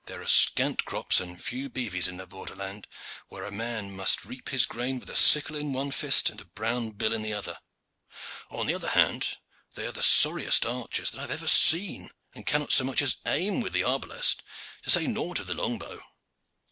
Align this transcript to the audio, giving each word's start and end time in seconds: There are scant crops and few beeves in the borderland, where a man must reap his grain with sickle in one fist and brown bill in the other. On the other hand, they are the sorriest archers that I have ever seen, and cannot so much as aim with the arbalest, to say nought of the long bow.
There 0.07 0.19
are 0.19 0.25
scant 0.27 0.83
crops 0.83 1.19
and 1.19 1.39
few 1.39 1.69
beeves 1.69 2.07
in 2.07 2.17
the 2.17 2.25
borderland, 2.25 2.87
where 3.27 3.43
a 3.45 3.51
man 3.51 3.95
must 3.95 4.25
reap 4.25 4.49
his 4.49 4.65
grain 4.65 4.97
with 4.99 5.15
sickle 5.15 5.55
in 5.55 5.73
one 5.73 5.91
fist 5.91 6.27
and 6.31 6.55
brown 6.55 6.93
bill 6.93 7.13
in 7.13 7.21
the 7.21 7.33
other. 7.33 7.59
On 8.49 8.65
the 8.65 8.73
other 8.73 8.89
hand, 8.89 9.37
they 9.75 9.85
are 9.85 9.91
the 9.91 10.01
sorriest 10.01 10.65
archers 10.65 11.11
that 11.11 11.19
I 11.19 11.21
have 11.21 11.29
ever 11.29 11.47
seen, 11.47 12.09
and 12.33 12.47
cannot 12.47 12.73
so 12.73 12.83
much 12.83 13.03
as 13.03 13.17
aim 13.27 13.61
with 13.61 13.73
the 13.73 13.83
arbalest, 13.83 14.41
to 14.81 14.89
say 14.89 15.05
nought 15.05 15.37
of 15.39 15.45
the 15.45 15.53
long 15.53 15.77
bow. 15.77 16.01